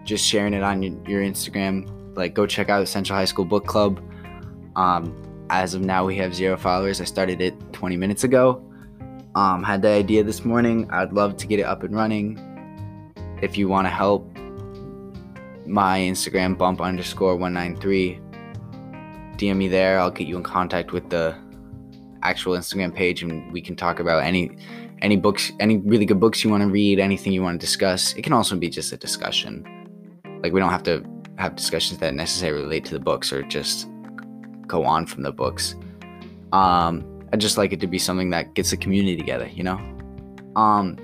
just 0.04 0.26
sharing 0.26 0.54
it 0.54 0.64
on 0.64 0.82
your, 0.82 0.94
your 1.08 1.22
Instagram. 1.22 1.90
Like, 2.16 2.34
go 2.34 2.46
check 2.46 2.70
out 2.70 2.80
the 2.80 2.86
Central 2.86 3.18
High 3.18 3.26
School 3.26 3.46
Book 3.46 3.66
Club. 3.66 4.02
Um, 4.76 5.16
as 5.50 5.74
of 5.74 5.82
now, 5.82 6.06
we 6.06 6.16
have 6.18 6.34
zero 6.34 6.58
followers. 6.58 7.02
I 7.02 7.04
started 7.04 7.42
it 7.42 7.54
20 7.74 7.98
minutes 7.98 8.24
ago. 8.24 8.64
Um, 9.36 9.64
had 9.64 9.82
the 9.82 9.90
idea 9.90 10.24
this 10.24 10.46
morning. 10.46 10.90
I'd 10.92 11.14
love 11.14 11.38
to 11.38 11.48
get 11.48 11.60
it 11.60 11.64
up 11.64 11.84
and 11.84 11.96
running. 11.96 12.40
If 13.42 13.58
you 13.58 13.68
want 13.68 13.86
to 13.86 13.90
help, 13.90 14.30
my 15.66 16.00
Instagram 16.00 16.58
bump 16.58 16.82
underscore 16.82 17.36
193 17.36 18.20
DM 19.38 19.58
me 19.58 19.68
there. 19.68 20.00
I'll 20.00 20.12
get 20.12 20.28
you 20.28 20.38
in 20.38 20.44
contact 20.44 20.92
with 20.92 21.10
the 21.10 21.36
actual 22.22 22.54
Instagram 22.54 22.94
page, 22.94 23.24
and 23.24 23.52
we 23.52 23.62
can 23.62 23.76
talk 23.76 24.00
about 24.00 24.24
any 24.24 24.58
any 25.02 25.18
books, 25.18 25.52
any 25.60 25.78
really 25.78 26.06
good 26.06 26.20
books 26.20 26.44
you 26.44 26.50
want 26.50 26.64
to 26.64 26.70
read, 26.70 27.00
anything 27.00 27.34
you 27.34 27.44
want 27.44 27.60
to 27.60 27.66
discuss. 27.66 28.14
It 28.14 28.22
can 28.22 28.32
also 28.32 28.56
be 28.56 28.70
just 28.70 28.94
a 28.94 28.98
discussion. 28.98 29.66
Like 30.42 30.54
we 30.54 30.60
don't 30.60 30.70
have 30.70 30.84
to 30.84 31.04
have 31.38 31.56
discussions 31.56 32.00
that 32.00 32.14
necessarily 32.14 32.64
relate 32.64 32.86
to 32.86 32.94
the 32.94 33.00
books 33.00 33.34
or 33.34 33.44
just 33.44 33.90
go 34.68 34.84
on 34.84 35.06
from 35.06 35.24
the 35.24 35.32
books. 35.32 35.76
Um, 36.52 37.26
I 37.32 37.38
just 37.38 37.58
like 37.58 37.74
it 37.74 37.80
to 37.82 37.88
be 37.88 37.98
something 37.98 38.30
that 38.32 38.54
gets 38.54 38.72
the 38.72 38.78
community 38.78 39.18
together, 39.18 39.48
you 39.48 39.64
know. 39.64 39.78
Um, 40.56 40.98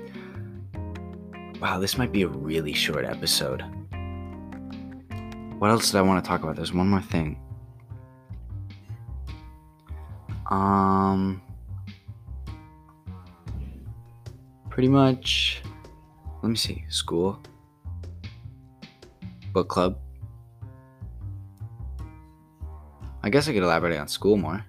wow, 1.60 1.78
this 1.78 1.98
might 1.98 2.12
be 2.12 2.22
a 2.22 2.28
really 2.28 2.72
short 2.72 3.04
episode. 3.04 3.62
What 5.58 5.70
else 5.70 5.90
did 5.90 5.98
I 5.98 6.02
want 6.02 6.24
to 6.24 6.28
talk 6.28 6.42
about? 6.42 6.56
There's 6.56 6.72
one 6.72 6.88
more 6.88 7.02
thing. 7.02 7.38
Um. 10.50 11.42
pretty 14.80 14.88
much 14.88 15.60
let 16.42 16.48
me 16.48 16.56
see 16.56 16.86
school 16.88 17.38
book 19.52 19.68
club 19.68 19.98
i 23.22 23.30
guess 23.30 23.48
i 23.48 23.52
could 23.52 23.62
elaborate 23.62 23.98
on 23.98 24.08
school 24.08 24.36
more. 24.36 24.64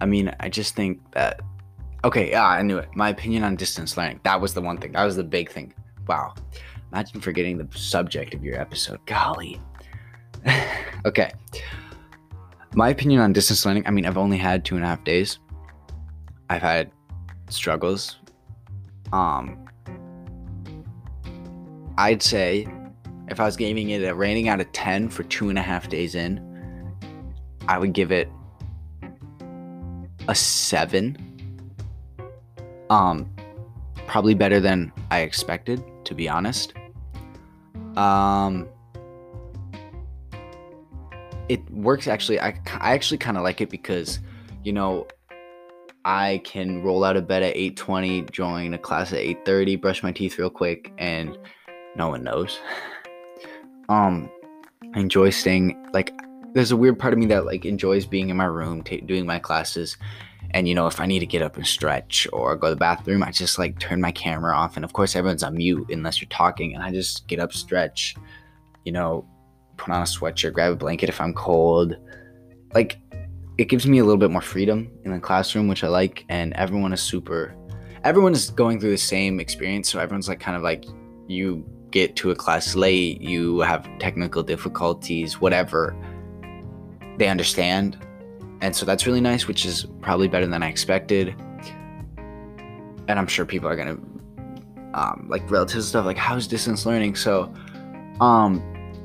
I 0.00 0.06
mean 0.06 0.34
i 0.40 0.48
just 0.48 0.74
think 0.74 1.00
that 1.12 1.40
okay 2.04 2.30
yeah 2.30 2.46
i 2.46 2.62
knew 2.62 2.78
it. 2.78 2.88
My 2.94 3.08
opinion 3.10 3.44
on 3.44 3.56
distance 3.56 3.96
learning 3.96 4.20
that 4.24 4.40
was 4.40 4.54
the 4.54 4.60
one 4.60 4.78
thing 4.78 4.92
that 4.92 5.04
was 5.04 5.16
the 5.16 5.24
big 5.24 5.50
thing. 5.50 5.74
Wow. 6.08 6.34
Imagine 6.92 7.20
forgetting 7.20 7.56
the 7.56 7.68
subject 7.78 8.34
of 8.34 8.44
your 8.44 8.60
episode. 8.60 9.04
Golly. 9.06 9.60
Okay. 11.04 11.32
My 12.76 12.90
opinion 12.90 13.20
on 13.20 13.32
distance 13.32 13.66
learning 13.66 13.84
i 13.86 13.90
mean 13.90 14.06
i've 14.06 14.18
only 14.18 14.38
had 14.38 14.64
two 14.64 14.76
and 14.76 14.84
a 14.84 14.88
half 14.88 15.02
days. 15.04 15.38
I've 16.48 16.62
had 16.62 16.90
struggles. 17.48 18.18
Um 19.12 19.68
I'd 21.98 22.22
say 22.22 22.66
if 23.28 23.40
I 23.40 23.44
was 23.44 23.56
giving 23.56 23.90
it 23.90 24.02
a 24.04 24.14
rating 24.14 24.48
out 24.48 24.60
of 24.60 24.70
10 24.72 25.08
for 25.08 25.22
two 25.24 25.48
and 25.48 25.58
a 25.58 25.62
half 25.62 25.88
days 25.88 26.14
in, 26.14 26.40
I 27.68 27.78
would 27.78 27.92
give 27.92 28.12
it 28.12 28.28
a 30.28 30.34
seven. 30.34 31.16
Um, 32.90 33.28
probably 34.06 34.34
better 34.34 34.60
than 34.60 34.92
I 35.10 35.20
expected, 35.20 35.82
to 36.04 36.14
be 36.14 36.28
honest. 36.28 36.74
Um, 37.96 38.68
it 41.48 41.68
works 41.70 42.06
actually. 42.06 42.40
I, 42.40 42.58
I 42.78 42.94
actually 42.94 43.18
kind 43.18 43.36
of 43.36 43.42
like 43.42 43.60
it 43.60 43.70
because, 43.70 44.20
you 44.64 44.72
know, 44.72 45.06
I 46.04 46.40
can 46.44 46.82
roll 46.82 47.04
out 47.04 47.16
of 47.16 47.28
bed 47.28 47.42
at 47.42 47.54
8:20, 47.54 48.30
join 48.30 48.74
a 48.74 48.78
class 48.78 49.12
at 49.12 49.20
8:30, 49.20 49.80
brush 49.80 50.02
my 50.02 50.12
teeth 50.12 50.38
real 50.38 50.50
quick, 50.50 50.92
and 50.98 51.38
no 51.96 52.08
one 52.08 52.24
knows. 52.24 52.58
Um, 53.88 54.30
I 54.94 55.00
enjoy 55.00 55.30
staying 55.30 55.76
like 55.92 56.14
there's 56.54 56.70
a 56.70 56.76
weird 56.76 56.98
part 56.98 57.12
of 57.12 57.18
me 57.18 57.26
that 57.26 57.46
like 57.46 57.64
enjoys 57.64 58.06
being 58.06 58.30
in 58.30 58.36
my 58.36 58.44
room 58.44 58.82
t- 58.82 59.00
doing 59.00 59.26
my 59.26 59.38
classes. 59.38 59.96
And 60.50 60.68
you 60.68 60.74
know 60.74 60.86
if 60.86 61.00
i 61.00 61.06
need 61.06 61.20
to 61.20 61.26
get 61.26 61.40
up 61.40 61.56
and 61.56 61.66
stretch 61.66 62.26
or 62.32 62.56
go 62.56 62.68
to 62.68 62.74
the 62.74 62.78
bathroom 62.78 63.22
i 63.22 63.30
just 63.30 63.58
like 63.58 63.78
turn 63.78 64.00
my 64.00 64.12
camera 64.12 64.54
off. 64.54 64.76
And 64.76 64.84
of 64.84 64.92
course 64.92 65.16
everyone's 65.16 65.42
on 65.42 65.56
mute 65.56 65.90
unless 65.90 66.20
you're 66.20 66.28
talking. 66.28 66.74
And 66.74 66.82
i 66.82 66.90
just 66.90 67.26
get 67.26 67.40
up 67.40 67.52
stretch 67.52 68.16
you 68.84 68.92
know 68.92 69.26
put 69.76 69.90
on 69.90 70.02
a 70.02 70.04
sweatshirt 70.04 70.52
grab 70.52 70.72
a 70.72 70.76
blanket 70.76 71.08
if 71.08 71.20
i'm 71.20 71.34
cold. 71.34 71.96
Like 72.74 72.98
it 73.58 73.66
gives 73.66 73.86
me 73.86 73.98
a 73.98 74.04
little 74.04 74.18
bit 74.18 74.30
more 74.30 74.42
freedom 74.42 74.90
in 75.04 75.12
the 75.12 75.20
classroom 75.20 75.68
which 75.68 75.84
i 75.84 75.88
like. 75.88 76.24
And 76.28 76.52
everyone 76.54 76.92
is 76.92 77.02
super 77.02 77.54
everyone 78.04 78.32
is 78.32 78.50
going 78.50 78.80
through 78.80 78.90
the 78.90 78.98
same 78.98 79.40
experience. 79.40 79.88
So 79.88 79.98
everyone's 80.00 80.28
like 80.28 80.40
kind 80.40 80.56
of 80.56 80.62
like 80.62 80.84
you 81.28 81.64
get 81.90 82.16
to 82.16 82.30
a 82.30 82.34
class 82.34 82.74
late, 82.74 83.20
you 83.20 83.60
have 83.60 83.88
technical 83.98 84.42
difficulties, 84.42 85.40
whatever, 85.40 85.94
they 87.18 87.28
understand. 87.28 87.98
And 88.60 88.74
so 88.74 88.86
that's 88.86 89.06
really 89.06 89.20
nice, 89.20 89.46
which 89.46 89.64
is 89.64 89.86
probably 90.00 90.28
better 90.28 90.46
than 90.46 90.62
I 90.62 90.68
expected. 90.68 91.34
And 93.08 93.18
I'm 93.18 93.26
sure 93.26 93.44
people 93.44 93.68
are 93.68 93.76
going 93.76 93.96
to 93.96 94.12
um, 94.94 95.26
like 95.28 95.50
relative 95.50 95.82
stuff 95.82 96.04
like 96.04 96.16
how's 96.16 96.46
distance 96.46 96.86
learning. 96.86 97.16
So, 97.16 97.52
um, 98.20 98.62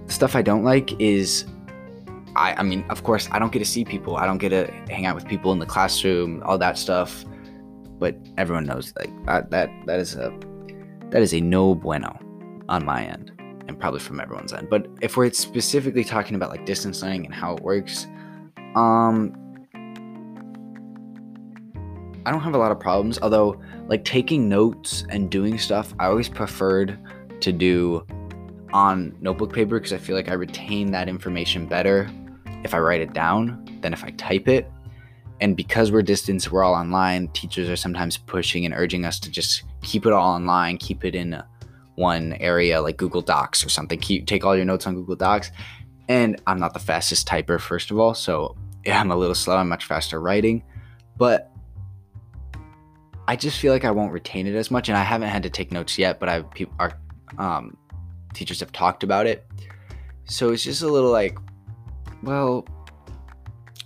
stuff 0.07 0.35
I 0.35 0.41
don't 0.41 0.63
like 0.63 0.99
is 0.99 1.45
I, 2.35 2.53
I 2.53 2.63
mean, 2.63 2.85
of 2.89 3.03
course, 3.03 3.27
I 3.31 3.39
don't 3.39 3.51
get 3.51 3.59
to 3.59 3.65
see 3.65 3.83
people. 3.83 4.17
I 4.17 4.25
don't 4.25 4.37
get 4.37 4.49
to 4.49 4.71
hang 4.89 5.05
out 5.05 5.15
with 5.15 5.27
people 5.27 5.51
in 5.51 5.59
the 5.59 5.65
classroom, 5.65 6.43
all 6.45 6.57
that 6.59 6.77
stuff. 6.77 7.25
But 7.99 8.15
everyone 8.37 8.65
knows 8.65 8.93
like 8.99 9.25
that 9.25 9.49
that 9.49 9.69
that 9.87 9.99
is 9.99 10.15
a 10.15 10.31
that 11.09 11.21
is 11.23 11.33
a 11.33 11.41
no 11.41 11.73
bueno 11.73 12.19
on 12.69 12.85
my 12.85 13.05
end 13.05 13.37
and 13.67 13.79
probably 13.79 14.00
from 14.00 14.19
everyone's 14.19 14.53
end. 14.53 14.69
But 14.69 14.88
if 15.01 15.17
we're 15.17 15.31
specifically 15.31 16.03
talking 16.03 16.36
about 16.36 16.50
like 16.50 16.65
distance 16.65 17.01
learning 17.01 17.25
and 17.25 17.33
how 17.33 17.55
it 17.55 17.62
works, 17.62 18.07
um 18.75 19.36
I 22.25 22.31
don't 22.31 22.41
have 22.41 22.55
a 22.55 22.57
lot 22.57 22.71
of 22.71 22.79
problems, 22.79 23.19
although 23.21 23.57
like 23.88 24.03
taking 24.03 24.50
notes 24.50 25.05
and 25.09 25.29
doing 25.29 25.57
stuff, 25.57 25.93
I 25.97 26.07
always 26.07 26.27
preferred 26.27 27.00
to 27.39 27.53
do 27.53 28.05
on 28.74 29.15
notebook 29.21 29.53
paper 29.53 29.79
because 29.79 29.93
I 29.93 29.97
feel 29.97 30.15
like 30.15 30.27
I 30.27 30.33
retain 30.33 30.91
that 30.91 31.07
information 31.07 31.67
better 31.67 32.09
if 32.65 32.74
I 32.74 32.79
write 32.79 33.00
it 33.00 33.13
down 33.13 33.65
than 33.81 33.93
if 33.93 34.03
I 34.03 34.09
type 34.12 34.50
it. 34.50 34.69
And 35.39 35.55
because 35.55 35.91
we're 35.91 36.01
distance, 36.01 36.51
we're 36.51 36.63
all 36.63 36.74
online, 36.74 37.29
teachers 37.29 37.69
are 37.69 37.75
sometimes 37.75 38.17
pushing 38.17 38.65
and 38.65 38.74
urging 38.74 39.05
us 39.05 39.19
to 39.21 39.31
just 39.31 39.63
keep 39.81 40.05
it 40.05 40.12
all 40.12 40.33
online, 40.33 40.77
keep 40.77 41.05
it 41.05 41.15
in 41.15 41.33
a 41.33 41.47
one 41.98 42.34
area 42.34 42.80
like 42.80 42.96
Google 42.96 43.22
Docs 43.22 43.66
or 43.66 43.70
something. 43.70 44.00
Keep 44.00 44.27
take 44.27 44.46
all 44.46 44.56
your 44.56 44.66
notes 44.66 44.86
on 44.88 44.96
Google 44.96 45.16
Docs. 45.16 45.51
And 46.08 46.39
I'm 46.48 46.60
not 46.60 46.74
the 46.74 46.80
fastest 46.80 47.27
typer, 47.27 47.60
first 47.60 47.92
of 47.92 48.00
all, 48.00 48.13
so 48.13 48.56
yeah, 48.86 49.00
I'm 49.01 49.12
a 49.12 49.16
little 49.16 49.36
slow. 49.36 49.58
I'm 49.58 49.68
much 49.68 49.86
faster 49.86 50.22
writing, 50.22 50.63
but 51.18 51.51
I 53.27 53.36
just 53.36 53.60
feel 53.60 53.74
like 53.74 53.84
I 53.84 53.92
won't 53.92 54.13
retain 54.13 54.48
it 54.48 54.56
as 54.56 54.72
much. 54.72 54.88
And 54.88 54.98
I 54.98 55.04
haven't 55.04 55.30
had 55.30 55.44
to 55.44 55.50
take 55.50 55.72
notes 55.72 55.98
yet, 55.98 56.20
but 56.20 56.30
I 56.30 56.44
our 56.80 56.98
um, 57.38 57.75
teachers 58.34 58.60
have 58.62 58.72
talked 58.72 59.04
about 59.04 59.25
it, 59.25 59.46
so 60.25 60.51
it's 60.51 60.63
just 60.63 60.84
a 60.84 60.88
little 60.88 61.12
like, 61.12 61.38
well, 62.22 62.66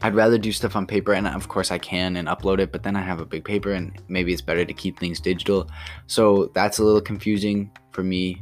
I'd 0.03 0.15
rather 0.15 0.37
do 0.37 0.51
stuff 0.51 0.75
on 0.75 0.87
paper, 0.87 1.13
and 1.13 1.27
of 1.27 1.47
course 1.47 1.71
I 1.71 1.77
can 1.77 2.15
and 2.15 2.27
upload 2.27 2.59
it, 2.59 2.71
but 2.71 2.83
then 2.83 2.95
I 2.95 3.01
have 3.01 3.19
a 3.19 3.25
big 3.25 3.43
paper, 3.45 3.73
and 3.73 3.91
maybe 4.07 4.33
it's 4.33 4.41
better 4.41 4.65
to 4.65 4.73
keep 4.73 4.99
things 4.99 5.19
digital. 5.19 5.69
So 6.07 6.51
that's 6.55 6.79
a 6.79 6.83
little 6.83 7.01
confusing 7.01 7.71
for 7.91 8.03
me. 8.03 8.41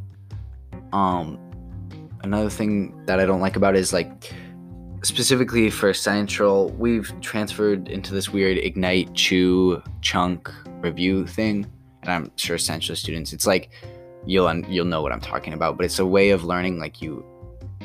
Um, 0.94 1.38
another 2.24 2.50
thing 2.50 3.06
that 3.06 3.20
I 3.20 3.25
don't 3.25 3.42
like 3.42 3.58
about 3.58 3.75
is 3.75 3.92
like 3.92 4.34
specifically 5.04 5.70
for 5.70 5.94
Central, 5.94 6.70
we've 6.72 7.12
transferred 7.22 7.89
into 7.89 8.13
this 8.13 8.30
weird 8.30 8.58
Ignite 8.58 9.13
Chew 9.13 9.82
chunk 10.01 10.50
review 10.82 11.28
thing, 11.28 11.66
and 12.04 12.12
I'm 12.12 12.32
sure 12.38 12.58
Central 12.58 12.96
students, 12.96 13.34
it's 13.34 13.46
like 13.46 13.72
you'll 14.25 14.54
you'll 14.66 14.86
know 14.86 15.01
what 15.01 15.12
I'm 15.12 15.22
talking 15.22 15.54
about, 15.54 15.75
but 15.75 15.86
it's 15.86 16.00
a 16.00 16.06
way 16.06 16.30
of 16.30 16.44
learning 16.44 16.80
like 16.80 17.01
you 17.01 17.25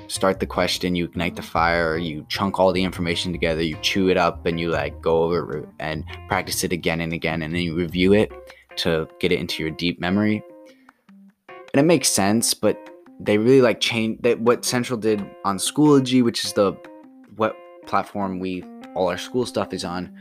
start 0.09 0.41
the 0.41 0.47
question, 0.47 0.95
you 0.95 1.05
ignite 1.05 1.37
the 1.37 1.43
fire, 1.43 1.97
you 1.97 2.27
chunk 2.29 2.59
all 2.59 2.73
the 2.73 2.83
information 2.83 3.33
together, 3.33 3.63
you 3.63 3.77
chew 3.83 4.09
it 4.09 4.17
up, 4.17 4.47
and 4.47 4.59
you 4.59 4.71
like 4.71 5.01
go 5.01 5.23
over 5.23 5.69
and 5.79 6.05
practice 6.29 6.65
it 6.65 6.73
again 6.73 7.01
and 7.01 7.13
again, 7.13 7.43
and 7.43 7.55
then 7.55 7.63
you 7.63 7.75
review 7.75 8.13
it 8.13 8.33
to 8.77 9.09
get 9.21 9.33
it 9.33 9.39
into 9.39 9.63
your 9.63 9.71
deep 9.71 10.01
memory. 10.01 10.43
And 11.49 11.81
it 11.81 11.85
makes 11.85 12.09
sense, 12.09 12.55
but 12.55 12.79
they 13.21 13.39
really 13.39 13.61
like 13.61 13.81
change 13.81 14.21
that 14.23 14.41
what 14.41 14.65
Central 14.65 14.99
did 14.99 15.25
on 15.45 15.59
Schoology, 15.59 16.23
which 16.23 16.45
is 16.45 16.53
the 16.53 16.73
what 17.37 17.57
platform 17.87 18.39
we 18.39 18.65
all 18.95 19.09
our 19.09 19.19
school 19.19 19.47
stuff 19.47 19.73
is 19.73 19.85
on. 19.85 20.13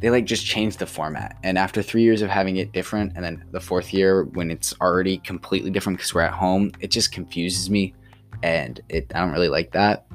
They 0.00 0.10
like 0.10 0.24
just 0.24 0.46
changed 0.46 0.78
the 0.78 0.86
format, 0.86 1.36
and 1.42 1.58
after 1.58 1.82
three 1.82 2.02
years 2.02 2.22
of 2.22 2.30
having 2.30 2.56
it 2.56 2.72
different, 2.72 3.12
and 3.14 3.24
then 3.24 3.44
the 3.50 3.60
fourth 3.60 3.92
year 3.92 4.24
when 4.24 4.50
it's 4.50 4.74
already 4.80 5.18
completely 5.18 5.70
different 5.70 5.98
because 5.98 6.14
we're 6.14 6.22
at 6.22 6.32
home, 6.32 6.72
it 6.80 6.90
just 6.90 7.12
confuses 7.12 7.68
me 7.68 7.94
and 8.42 8.80
it 8.88 9.10
I 9.14 9.20
don't 9.20 9.32
really 9.32 9.48
like 9.48 9.72
that. 9.72 10.06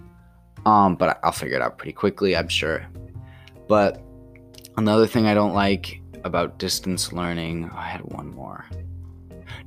Um, 0.66 0.96
but 0.96 1.20
I'll 1.24 1.32
figure 1.32 1.56
it 1.56 1.62
out 1.62 1.78
pretty 1.78 1.94
quickly, 1.94 2.36
I'm 2.36 2.48
sure. 2.48 2.86
But 3.68 4.02
another 4.78 5.06
thing 5.06 5.28
I 5.28 5.34
don't 5.34 5.54
like 5.54 6.02
about 6.24 6.58
distance 6.58 7.14
learning, 7.14 7.70
oh, 7.72 7.78
I 7.78 7.88
had 7.88 8.02
one 8.02 8.30
more. 8.32 8.66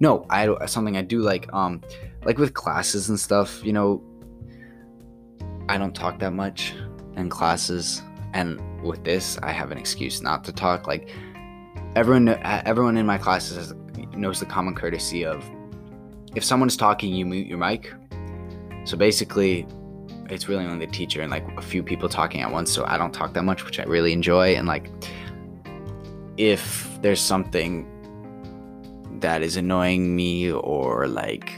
No, 0.00 0.26
I 0.28 0.40
had 0.40 0.70
something 0.70 0.96
I 0.96 1.02
do 1.02 1.20
like. 1.20 1.52
Um, 1.52 1.82
like 2.24 2.38
with 2.38 2.54
classes 2.54 3.08
and 3.08 3.18
stuff, 3.18 3.64
you 3.64 3.72
know, 3.72 4.02
I 5.68 5.78
don't 5.78 5.94
talk 5.94 6.18
that 6.18 6.32
much 6.32 6.74
in 7.16 7.28
classes, 7.28 8.02
and 8.32 8.60
with 8.82 9.04
this, 9.04 9.38
I 9.42 9.52
have 9.52 9.70
an 9.70 9.78
excuse 9.78 10.22
not 10.22 10.44
to 10.44 10.52
talk. 10.52 10.86
Like 10.86 11.08
everyone, 11.94 12.28
everyone 12.28 12.96
in 12.96 13.06
my 13.06 13.18
classes 13.18 13.72
knows 14.16 14.40
the 14.40 14.46
common 14.46 14.74
courtesy 14.74 15.24
of 15.24 15.48
if 16.34 16.44
someone's 16.44 16.76
talking, 16.76 17.14
you 17.14 17.24
mute 17.24 17.46
your 17.46 17.58
mic 17.58 17.92
so 18.88 18.96
basically, 18.96 19.66
it's 20.30 20.48
really 20.48 20.64
only 20.64 20.86
the 20.86 20.90
teacher 20.90 21.20
and 21.20 21.30
like 21.30 21.46
a 21.58 21.62
few 21.62 21.82
people 21.82 22.08
talking 22.08 22.40
at 22.40 22.50
once. 22.50 22.72
So 22.72 22.86
I 22.86 22.96
don't 22.96 23.12
talk 23.12 23.34
that 23.34 23.42
much, 23.42 23.64
which 23.64 23.78
I 23.78 23.82
really 23.84 24.14
enjoy. 24.14 24.54
And 24.54 24.66
like, 24.66 24.90
if 26.38 26.88
there's 27.02 27.20
something 27.20 27.86
that 29.20 29.42
is 29.42 29.56
annoying 29.56 30.16
me 30.16 30.50
or 30.50 31.06
like, 31.06 31.52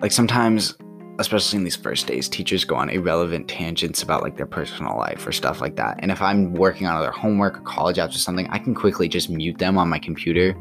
like 0.00 0.10
sometimes, 0.10 0.74
especially 1.18 1.58
in 1.58 1.64
these 1.64 1.76
first 1.76 2.06
days, 2.06 2.30
teachers 2.30 2.64
go 2.64 2.76
on 2.76 2.88
irrelevant 2.88 3.46
tangents 3.46 4.02
about 4.02 4.22
like 4.22 4.36
their 4.38 4.46
personal 4.46 4.96
life 4.96 5.26
or 5.26 5.32
stuff 5.32 5.60
like 5.60 5.76
that. 5.76 5.98
And 5.98 6.10
if 6.10 6.22
I'm 6.22 6.54
working 6.54 6.86
on 6.86 6.96
other 6.96 7.10
homework 7.10 7.58
or 7.58 7.62
college 7.62 7.96
apps 7.96 8.14
or 8.14 8.18
something, 8.18 8.48
I 8.48 8.58
can 8.58 8.74
quickly 8.74 9.06
just 9.06 9.28
mute 9.28 9.58
them 9.58 9.76
on 9.76 9.90
my 9.90 9.98
computer 9.98 10.56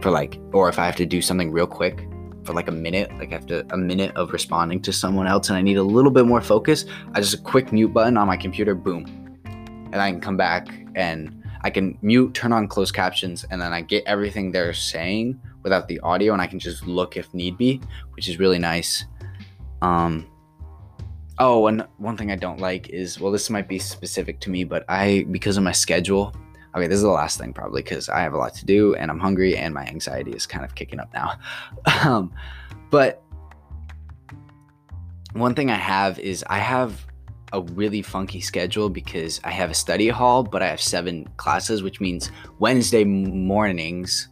for 0.00 0.10
like, 0.10 0.38
or 0.52 0.70
if 0.70 0.78
I 0.78 0.86
have 0.86 0.96
to 0.96 1.04
do 1.04 1.20
something 1.20 1.50
real 1.50 1.66
quick 1.66 2.06
for 2.48 2.54
like 2.54 2.68
a 2.68 2.72
minute, 2.72 3.14
like 3.18 3.30
after 3.30 3.62
a 3.72 3.76
minute 3.76 4.10
of 4.16 4.32
responding 4.32 4.80
to 4.80 4.90
someone 4.90 5.26
else, 5.26 5.50
and 5.50 5.58
I 5.58 5.60
need 5.60 5.76
a 5.76 5.82
little 5.82 6.10
bit 6.10 6.24
more 6.24 6.40
focus, 6.40 6.86
I 7.12 7.20
just 7.20 7.34
a 7.34 7.42
quick 7.42 7.72
mute 7.72 7.92
button 7.92 8.16
on 8.16 8.26
my 8.26 8.38
computer, 8.38 8.74
boom, 8.74 9.04
and 9.92 9.96
I 9.96 10.10
can 10.10 10.18
come 10.18 10.38
back 10.38 10.66
and 10.94 11.44
I 11.60 11.68
can 11.68 11.98
mute, 12.00 12.32
turn 12.32 12.54
on 12.54 12.66
closed 12.66 12.94
captions, 12.94 13.44
and 13.50 13.60
then 13.60 13.74
I 13.74 13.82
get 13.82 14.02
everything 14.06 14.50
they're 14.50 14.72
saying 14.72 15.38
without 15.62 15.88
the 15.88 16.00
audio, 16.00 16.32
and 16.32 16.40
I 16.40 16.46
can 16.46 16.58
just 16.58 16.86
look 16.86 17.18
if 17.18 17.34
need 17.34 17.58
be, 17.58 17.82
which 18.14 18.28
is 18.30 18.38
really 18.38 18.58
nice. 18.58 19.04
Um, 19.82 20.26
oh, 21.38 21.66
and 21.66 21.86
one 21.98 22.16
thing 22.16 22.32
I 22.32 22.36
don't 22.36 22.60
like 22.60 22.88
is 22.88 23.20
well, 23.20 23.30
this 23.30 23.50
might 23.50 23.68
be 23.68 23.78
specific 23.78 24.40
to 24.40 24.50
me, 24.50 24.64
but 24.64 24.86
I 24.88 25.26
because 25.30 25.58
of 25.58 25.64
my 25.64 25.72
schedule. 25.72 26.34
Okay, 26.76 26.86
this 26.86 26.96
is 26.96 27.02
the 27.02 27.08
last 27.08 27.38
thing 27.38 27.52
probably 27.52 27.82
because 27.82 28.08
I 28.08 28.20
have 28.20 28.34
a 28.34 28.36
lot 28.36 28.54
to 28.54 28.66
do 28.66 28.94
and 28.94 29.10
I'm 29.10 29.18
hungry 29.18 29.56
and 29.56 29.72
my 29.72 29.86
anxiety 29.86 30.32
is 30.32 30.46
kind 30.46 30.64
of 30.64 30.74
kicking 30.74 31.00
up 31.00 31.12
now. 31.14 31.32
um, 32.04 32.32
but 32.90 33.22
one 35.32 35.54
thing 35.54 35.70
I 35.70 35.76
have 35.76 36.18
is 36.18 36.44
I 36.48 36.58
have 36.58 37.06
a 37.52 37.62
really 37.62 38.02
funky 38.02 38.40
schedule 38.40 38.90
because 38.90 39.40
I 39.44 39.50
have 39.50 39.70
a 39.70 39.74
study 39.74 40.08
hall, 40.08 40.42
but 40.42 40.62
I 40.62 40.68
have 40.68 40.80
seven 40.80 41.28
classes, 41.36 41.82
which 41.82 42.00
means 42.00 42.30
Wednesday 42.58 43.04
mornings, 43.04 44.28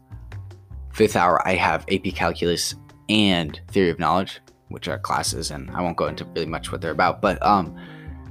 fifth 0.93 1.17
hour, 1.17 1.47
I 1.47 1.55
have 1.55 1.87
AP 1.91 2.15
Calculus 2.15 2.75
and 3.09 3.61
Theory 3.69 3.91
of 3.91 3.99
Knowledge, 3.99 4.41
which 4.69 4.89
are 4.89 4.99
classes, 4.99 5.51
and 5.51 5.71
I 5.71 5.81
won't 5.81 5.97
go 5.97 6.07
into 6.07 6.25
really 6.25 6.47
much 6.47 6.73
what 6.73 6.81
they're 6.81 6.91
about. 6.91 7.23
But 7.23 7.45
um, 7.45 7.77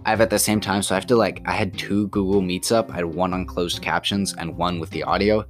I 0.06 0.12
have 0.12 0.22
at 0.22 0.30
the 0.30 0.38
same 0.38 0.62
time, 0.62 0.84
so 0.84 0.94
I 0.94 1.00
have 1.00 1.08
to 1.08 1.16
like 1.16 1.42
I 1.46 1.54
had 1.54 1.76
two 1.78 2.08
Google 2.10 2.42
Meets 2.42 2.72
up. 2.72 2.92
I 2.92 2.96
had 2.98 3.06
one 3.06 3.34
on 3.34 3.46
closed 3.46 3.82
captions 3.82 4.36
and 4.38 4.56
one 4.56 4.80
with 4.80 4.92
the 4.92 5.02
audio. 5.04 5.46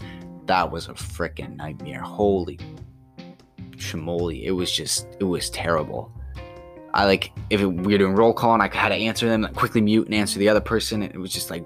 That 0.46 0.72
was 0.72 0.88
a 0.88 0.94
freaking 0.94 1.58
nightmare. 1.58 2.00
Holy 2.00 2.58
shimoli! 3.72 4.44
It 4.44 4.52
was 4.52 4.72
just 4.72 5.08
it 5.20 5.26
was 5.26 5.50
terrible. 5.50 6.10
I 6.94 7.06
like 7.06 7.34
if 7.50 7.60
it, 7.60 7.68
we 7.68 7.92
were 7.92 7.98
doing 7.98 8.16
roll 8.16 8.34
call 8.34 8.54
and 8.54 8.64
I 8.64 8.74
had 8.74 8.90
to 8.90 8.96
answer 8.96 9.28
them, 9.28 9.42
like 9.42 9.56
quickly 9.56 9.82
mute 9.82 10.06
and 10.06 10.16
answer 10.16 10.40
the 10.40 10.48
other 10.48 10.62
person. 10.62 11.04
It 11.04 11.18
was 11.18 11.34
just 11.34 11.50
like, 11.50 11.66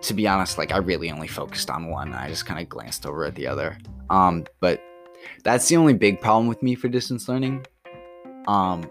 to 0.00 0.14
be 0.14 0.26
honest, 0.26 0.56
like 0.56 0.72
I 0.72 0.78
really 0.78 1.10
only 1.10 1.28
focused 1.28 1.68
on 1.68 1.90
one. 1.90 2.14
I 2.14 2.28
just 2.28 2.46
kind 2.46 2.60
of 2.60 2.70
glanced 2.70 3.04
over 3.04 3.26
at 3.26 3.34
the 3.34 3.46
other. 3.46 3.76
Um, 4.08 4.46
but 4.60 4.82
that's 5.44 5.68
the 5.68 5.76
only 5.76 5.92
big 5.92 6.18
problem 6.18 6.46
with 6.46 6.62
me 6.62 6.74
for 6.74 6.88
distance 6.88 7.28
learning. 7.28 7.66
Um, 8.46 8.90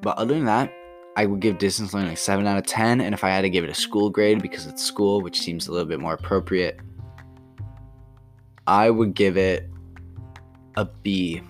but 0.00 0.16
other 0.16 0.32
than 0.32 0.46
that, 0.46 0.72
I 1.16 1.26
would 1.26 1.40
give 1.40 1.58
distance 1.58 1.92
learning 1.92 2.12
a 2.12 2.16
7 2.16 2.46
out 2.46 2.58
of 2.58 2.66
10. 2.66 3.00
And 3.00 3.14
if 3.14 3.22
I 3.22 3.28
had 3.28 3.42
to 3.42 3.50
give 3.50 3.64
it 3.64 3.70
a 3.70 3.74
school 3.74 4.08
grade 4.08 4.40
because 4.40 4.66
it's 4.66 4.82
school, 4.82 5.20
which 5.20 5.40
seems 5.40 5.68
a 5.68 5.72
little 5.72 5.86
bit 5.86 6.00
more 6.00 6.14
appropriate, 6.14 6.80
I 8.66 8.90
would 8.90 9.14
give 9.14 9.36
it 9.36 9.68
a 10.76 10.86
B 10.86 11.42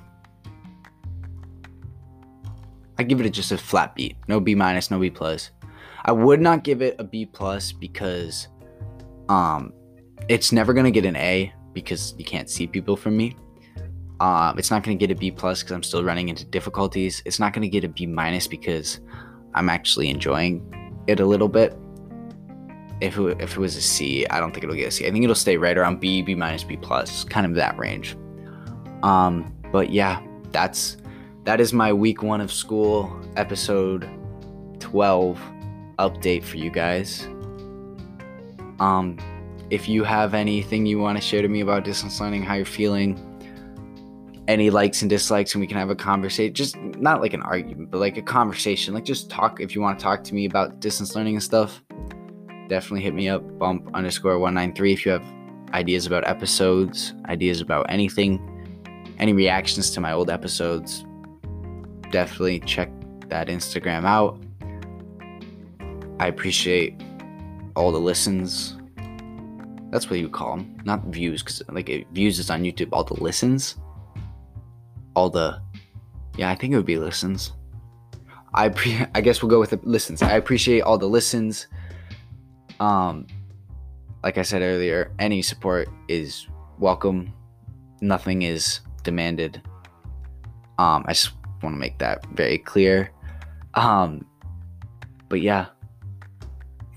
I 3.02 3.04
give 3.04 3.20
it 3.20 3.28
just 3.30 3.50
a 3.50 3.58
flat 3.58 3.96
B. 3.96 4.16
No 4.28 4.38
B 4.38 4.54
minus, 4.54 4.90
no 4.90 4.98
B 4.98 5.10
plus. 5.10 5.50
I 6.04 6.12
would 6.12 6.40
not 6.40 6.62
give 6.62 6.82
it 6.82 6.94
a 7.00 7.04
B 7.04 7.26
plus 7.26 7.72
because 7.72 8.48
um 9.28 9.72
it's 10.28 10.52
never 10.52 10.72
gonna 10.72 10.90
get 10.90 11.04
an 11.04 11.16
A 11.16 11.52
because 11.72 12.14
you 12.16 12.24
can't 12.24 12.48
see 12.48 12.66
people 12.66 12.96
from 12.96 13.16
me. 13.16 13.36
Um, 14.20 14.56
it's 14.56 14.70
not 14.70 14.84
gonna 14.84 14.96
get 14.96 15.10
a 15.10 15.16
B 15.16 15.32
plus 15.32 15.62
because 15.62 15.72
I'm 15.72 15.82
still 15.82 16.04
running 16.04 16.28
into 16.28 16.44
difficulties. 16.44 17.22
It's 17.24 17.40
not 17.40 17.52
gonna 17.52 17.68
get 17.68 17.82
a 17.82 17.88
B 17.88 18.06
minus 18.06 18.46
because 18.46 19.00
I'm 19.54 19.68
actually 19.68 20.08
enjoying 20.08 20.62
it 21.06 21.20
a 21.20 21.26
little 21.26 21.48
bit. 21.48 21.76
If 23.00 23.18
it, 23.18 23.40
if 23.40 23.52
it 23.52 23.58
was 23.58 23.76
a 23.76 23.82
C, 23.82 24.26
I 24.28 24.38
don't 24.38 24.52
think 24.52 24.64
it'll 24.64 24.76
get 24.76 24.88
a 24.88 24.90
C. 24.90 25.06
I 25.06 25.10
think 25.10 25.24
it'll 25.24 25.34
stay 25.34 25.56
right 25.56 25.76
around 25.76 26.00
B, 26.00 26.22
B 26.22 26.34
minus, 26.34 26.62
B 26.62 26.76
plus, 26.76 27.24
kind 27.24 27.44
of 27.46 27.54
that 27.56 27.76
range. 27.76 28.16
Um, 29.02 29.52
but 29.72 29.90
yeah, 29.90 30.20
that's 30.52 30.96
that 31.44 31.60
is 31.60 31.72
my 31.72 31.92
week 31.92 32.22
one 32.22 32.40
of 32.40 32.52
school 32.52 33.20
episode 33.36 34.08
12 34.78 35.40
update 35.98 36.44
for 36.44 36.56
you 36.56 36.70
guys. 36.70 37.26
Um, 38.78 39.18
if 39.70 39.88
you 39.88 40.04
have 40.04 40.34
anything 40.34 40.86
you 40.86 40.98
want 40.98 41.18
to 41.18 41.22
share 41.22 41.42
to 41.42 41.48
me 41.48 41.60
about 41.60 41.84
distance 41.84 42.20
learning, 42.20 42.42
how 42.42 42.54
you're 42.54 42.64
feeling, 42.64 43.16
any 44.48 44.70
likes 44.70 45.02
and 45.02 45.10
dislikes, 45.10 45.54
and 45.54 45.60
we 45.60 45.66
can 45.66 45.76
have 45.76 45.90
a 45.90 45.94
conversation. 45.94 46.54
Just 46.54 46.76
not 46.76 47.20
like 47.20 47.32
an 47.32 47.42
argument, 47.42 47.90
but 47.90 47.98
like 47.98 48.16
a 48.16 48.22
conversation. 48.22 48.94
Like 48.94 49.04
just 49.04 49.30
talk 49.30 49.60
if 49.60 49.74
you 49.74 49.80
want 49.80 49.98
to 49.98 50.02
talk 50.02 50.24
to 50.24 50.34
me 50.34 50.46
about 50.46 50.80
distance 50.80 51.14
learning 51.14 51.34
and 51.34 51.42
stuff. 51.42 51.82
Definitely 52.68 53.02
hit 53.02 53.14
me 53.14 53.28
up, 53.28 53.58
bump 53.58 53.90
underscore 53.94 54.38
193 54.38 54.92
if 54.92 55.06
you 55.06 55.12
have 55.12 55.24
ideas 55.72 56.06
about 56.06 56.26
episodes, 56.26 57.14
ideas 57.26 57.60
about 57.60 57.86
anything, 57.88 58.40
any 59.18 59.32
reactions 59.32 59.90
to 59.90 60.00
my 60.00 60.12
old 60.12 60.30
episodes 60.30 61.04
definitely 62.12 62.60
check 62.60 62.90
that 63.28 63.48
Instagram 63.48 64.04
out. 64.04 64.40
I 66.20 66.28
appreciate 66.28 67.02
all 67.74 67.90
the 67.90 67.98
listens. 67.98 68.76
That's 69.90 70.08
what 70.08 70.20
you 70.20 70.28
call 70.28 70.56
them, 70.56 70.76
not 70.84 71.04
views, 71.06 71.42
because 71.42 71.62
like 71.70 72.06
views 72.12 72.38
is 72.38 72.50
on 72.50 72.62
YouTube. 72.62 72.90
All 72.92 73.02
the 73.02 73.20
listens, 73.20 73.76
all 75.14 75.30
the, 75.30 75.60
yeah, 76.36 76.50
I 76.50 76.54
think 76.54 76.72
it 76.72 76.76
would 76.76 76.86
be 76.86 76.98
listens. 76.98 77.52
I 78.54 78.68
pre- 78.68 79.06
I 79.14 79.20
guess 79.20 79.42
we'll 79.42 79.50
go 79.50 79.60
with 79.60 79.70
the 79.70 79.80
listens. 79.82 80.22
I 80.22 80.32
appreciate 80.32 80.80
all 80.80 80.98
the 80.98 81.08
listens. 81.08 81.66
Um, 82.80 83.26
like 84.22 84.38
I 84.38 84.42
said 84.42 84.62
earlier, 84.62 85.12
any 85.18 85.42
support 85.42 85.88
is 86.08 86.46
welcome. 86.78 87.32
Nothing 88.00 88.42
is 88.42 88.80
demanded. 89.02 89.62
Um, 90.78 91.04
I 91.06 91.12
just 91.12 91.32
want 91.62 91.74
to 91.74 91.78
make 91.78 91.98
that 91.98 92.24
very 92.34 92.58
clear. 92.58 93.10
Um, 93.74 94.26
but 95.28 95.40
yeah, 95.40 95.66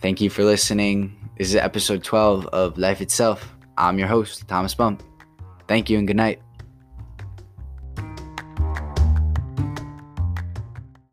thank 0.02 0.22
you 0.22 0.30
for 0.30 0.44
listening. 0.44 1.16
This 1.38 1.50
is 1.50 1.56
episode 1.56 2.04
12 2.04 2.48
of 2.48 2.78
Life 2.78 3.02
Itself. 3.02 3.56
I'm 3.78 4.00
your 4.00 4.08
host, 4.08 4.48
Thomas 4.48 4.74
Bump. 4.74 5.04
Thank 5.68 5.90
you 5.90 5.98
and 5.98 6.08
good 6.08 6.16
night. 6.16 6.42